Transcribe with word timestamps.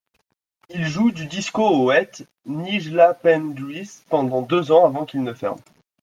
Il 0.71 0.83
joue 0.87 1.11
du 1.11 1.27
disco 1.27 1.63
au 1.63 1.91
Het 1.91 2.25
Nijlpaardenhuis 2.47 4.01
pendant 4.09 4.41
deux 4.41 4.71
ans 4.71 4.87
avant 4.87 5.05
qu'il 5.05 5.21
ne 5.21 5.31
ferme. 5.35 5.59